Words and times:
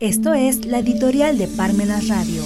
Esto 0.00 0.32
es 0.32 0.64
la 0.64 0.78
editorial 0.78 1.38
de 1.38 1.48
Parmenas 1.48 2.06
Radio. 2.06 2.44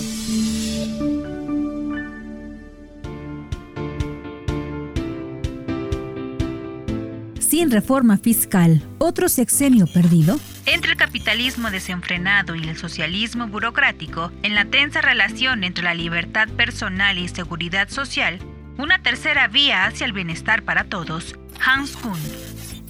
Sin 7.38 7.70
reforma 7.70 8.16
fiscal, 8.16 8.82
otro 8.96 9.28
sexenio 9.28 9.86
perdido. 9.86 10.40
Entre 10.64 10.92
el 10.92 10.96
capitalismo 10.96 11.70
desenfrenado 11.70 12.54
y 12.54 12.66
el 12.66 12.78
socialismo 12.78 13.46
burocrático, 13.48 14.32
en 14.42 14.54
la 14.54 14.64
tensa 14.64 15.02
relación 15.02 15.62
entre 15.62 15.84
la 15.84 15.92
libertad 15.92 16.48
personal 16.48 17.18
y 17.18 17.28
seguridad 17.28 17.90
social, 17.90 18.38
una 18.78 19.02
tercera 19.02 19.46
vía 19.48 19.84
hacia 19.84 20.06
el 20.06 20.14
bienestar 20.14 20.62
para 20.62 20.84
todos, 20.84 21.34
Hans 21.64 21.96
Kuhn. 21.96 22.12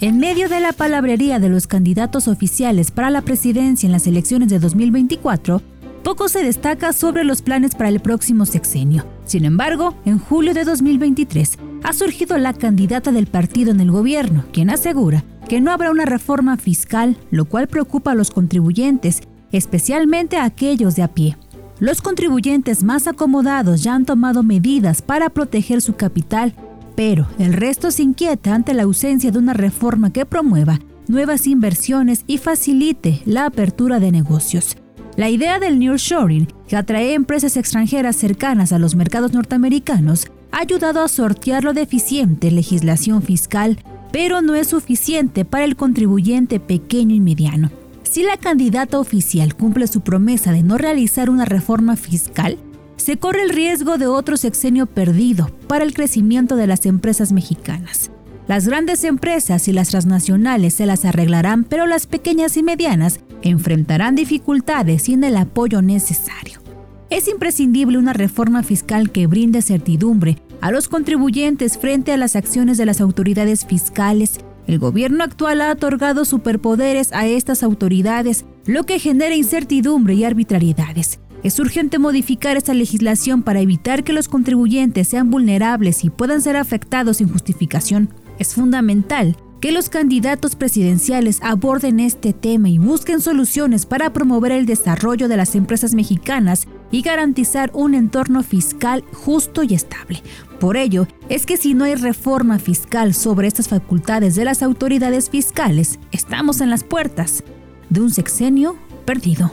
En 0.00 0.18
medio 0.18 0.48
de 0.48 0.60
la 0.60 0.72
palabrería 0.72 1.38
de 1.38 1.48
los 1.48 1.66
candidatos 1.66 2.26
oficiales 2.26 2.90
para 2.90 3.10
la 3.10 3.22
presidencia 3.22 3.86
en 3.86 3.92
las 3.92 4.06
elecciones 4.06 4.48
de 4.48 4.58
2024, 4.58 5.62
poco 6.02 6.28
se 6.28 6.42
destaca 6.42 6.92
sobre 6.92 7.22
los 7.22 7.42
planes 7.42 7.74
para 7.74 7.88
el 7.88 8.00
próximo 8.00 8.44
sexenio. 8.46 9.06
Sin 9.24 9.44
embargo, 9.44 9.94
en 10.04 10.18
julio 10.18 10.54
de 10.54 10.64
2023 10.64 11.58
ha 11.84 11.92
surgido 11.92 12.36
la 12.38 12.52
candidata 12.52 13.12
del 13.12 13.26
partido 13.26 13.70
en 13.70 13.80
el 13.80 13.90
gobierno, 13.90 14.44
quien 14.52 14.70
asegura 14.70 15.24
que 15.48 15.60
no 15.60 15.70
habrá 15.70 15.90
una 15.90 16.04
reforma 16.04 16.56
fiscal, 16.56 17.16
lo 17.30 17.44
cual 17.44 17.68
preocupa 17.68 18.12
a 18.12 18.14
los 18.14 18.30
contribuyentes, 18.30 19.20
especialmente 19.52 20.36
a 20.36 20.44
aquellos 20.44 20.96
de 20.96 21.02
a 21.02 21.08
pie. 21.08 21.36
Los 21.78 22.00
contribuyentes 22.00 22.84
más 22.84 23.06
acomodados 23.06 23.82
ya 23.82 23.94
han 23.94 24.04
tomado 24.04 24.42
medidas 24.42 25.02
para 25.02 25.30
proteger 25.30 25.80
su 25.82 25.94
capital 25.94 26.54
pero 26.94 27.26
el 27.38 27.52
resto 27.52 27.90
se 27.90 28.02
inquieta 28.02 28.54
ante 28.54 28.74
la 28.74 28.82
ausencia 28.82 29.30
de 29.30 29.38
una 29.38 29.54
reforma 29.54 30.12
que 30.12 30.26
promueva 30.26 30.80
nuevas 31.08 31.46
inversiones 31.46 32.24
y 32.26 32.38
facilite 32.38 33.22
la 33.24 33.46
apertura 33.46 34.00
de 34.00 34.12
negocios. 34.12 34.76
La 35.16 35.28
idea 35.28 35.58
del 35.58 35.78
nearshoring, 35.78 36.48
que 36.66 36.76
atrae 36.76 37.12
empresas 37.12 37.56
extranjeras 37.56 38.16
cercanas 38.16 38.72
a 38.72 38.78
los 38.78 38.94
mercados 38.94 39.32
norteamericanos, 39.32 40.28
ha 40.52 40.60
ayudado 40.60 41.02
a 41.02 41.08
sortear 41.08 41.64
lo 41.64 41.74
deficiente 41.74 42.50
legislación 42.50 43.22
fiscal, 43.22 43.78
pero 44.10 44.40
no 44.40 44.54
es 44.54 44.68
suficiente 44.68 45.44
para 45.44 45.64
el 45.64 45.76
contribuyente 45.76 46.60
pequeño 46.60 47.14
y 47.14 47.20
mediano. 47.20 47.70
Si 48.02 48.22
la 48.22 48.36
candidata 48.36 48.98
oficial 48.98 49.54
cumple 49.54 49.86
su 49.86 50.00
promesa 50.00 50.52
de 50.52 50.62
no 50.62 50.78
realizar 50.78 51.30
una 51.30 51.44
reforma 51.44 51.96
fiscal, 51.96 52.58
se 52.96 53.16
corre 53.16 53.42
el 53.42 53.50
riesgo 53.50 53.98
de 53.98 54.06
otro 54.06 54.36
sexenio 54.36 54.86
perdido 54.86 55.50
para 55.66 55.84
el 55.84 55.94
crecimiento 55.94 56.56
de 56.56 56.66
las 56.66 56.86
empresas 56.86 57.32
mexicanas. 57.32 58.10
Las 58.48 58.66
grandes 58.66 59.04
empresas 59.04 59.68
y 59.68 59.72
las 59.72 59.90
transnacionales 59.90 60.74
se 60.74 60.86
las 60.86 61.04
arreglarán, 61.04 61.64
pero 61.64 61.86
las 61.86 62.06
pequeñas 62.06 62.56
y 62.56 62.62
medianas 62.62 63.20
enfrentarán 63.42 64.14
dificultades 64.14 65.04
sin 65.04 65.22
el 65.24 65.36
apoyo 65.36 65.80
necesario. 65.80 66.60
Es 67.08 67.28
imprescindible 67.28 67.98
una 67.98 68.14
reforma 68.14 68.62
fiscal 68.62 69.10
que 69.10 69.26
brinde 69.26 69.62
certidumbre 69.62 70.38
a 70.60 70.70
los 70.70 70.88
contribuyentes 70.88 71.76
frente 71.76 72.12
a 72.12 72.16
las 72.16 72.36
acciones 72.36 72.78
de 72.78 72.86
las 72.86 73.00
autoridades 73.00 73.66
fiscales. 73.66 74.40
El 74.66 74.78
gobierno 74.78 75.22
actual 75.22 75.60
ha 75.60 75.72
otorgado 75.72 76.24
superpoderes 76.24 77.12
a 77.12 77.26
estas 77.26 77.62
autoridades, 77.62 78.44
lo 78.64 78.84
que 78.84 78.98
genera 78.98 79.34
incertidumbre 79.34 80.14
y 80.14 80.24
arbitrariedades. 80.24 81.20
Es 81.42 81.58
urgente 81.58 81.98
modificar 81.98 82.56
esta 82.56 82.72
legislación 82.72 83.42
para 83.42 83.60
evitar 83.60 84.04
que 84.04 84.12
los 84.12 84.28
contribuyentes 84.28 85.08
sean 85.08 85.30
vulnerables 85.30 86.04
y 86.04 86.10
puedan 86.10 86.40
ser 86.40 86.56
afectados 86.56 87.16
sin 87.16 87.28
justificación. 87.28 88.10
Es 88.38 88.54
fundamental 88.54 89.36
que 89.60 89.72
los 89.72 89.88
candidatos 89.88 90.54
presidenciales 90.54 91.40
aborden 91.42 92.00
este 92.00 92.32
tema 92.32 92.68
y 92.68 92.78
busquen 92.78 93.20
soluciones 93.20 93.86
para 93.86 94.12
promover 94.12 94.52
el 94.52 94.66
desarrollo 94.66 95.28
de 95.28 95.36
las 95.36 95.54
empresas 95.54 95.94
mexicanas 95.94 96.66
y 96.92 97.02
garantizar 97.02 97.70
un 97.72 97.94
entorno 97.94 98.42
fiscal 98.42 99.04
justo 99.12 99.64
y 99.64 99.74
estable. 99.74 100.22
Por 100.60 100.76
ello, 100.76 101.08
es 101.28 101.46
que 101.46 101.56
si 101.56 101.74
no 101.74 101.84
hay 101.84 101.96
reforma 101.96 102.60
fiscal 102.60 103.14
sobre 103.14 103.48
estas 103.48 103.68
facultades 103.68 104.36
de 104.36 104.44
las 104.44 104.62
autoridades 104.62 105.30
fiscales, 105.30 105.98
estamos 106.12 106.60
en 106.60 106.70
las 106.70 106.84
puertas 106.84 107.42
de 107.88 108.00
un 108.00 108.10
sexenio 108.10 108.76
perdido. 109.04 109.52